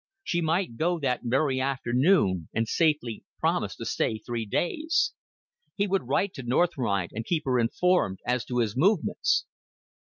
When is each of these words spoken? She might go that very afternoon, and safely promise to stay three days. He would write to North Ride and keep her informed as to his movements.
She 0.23 0.41
might 0.41 0.77
go 0.77 0.99
that 0.99 1.19
very 1.23 1.61
afternoon, 1.61 2.49
and 2.55 2.67
safely 2.67 3.23
promise 3.39 3.75
to 3.75 3.85
stay 3.85 4.17
three 4.17 4.47
days. 4.47 5.13
He 5.75 5.85
would 5.85 6.07
write 6.07 6.33
to 6.33 6.41
North 6.41 6.75
Ride 6.75 7.11
and 7.13 7.23
keep 7.23 7.45
her 7.45 7.59
informed 7.59 8.17
as 8.25 8.43
to 8.45 8.57
his 8.57 8.75
movements. 8.75 9.45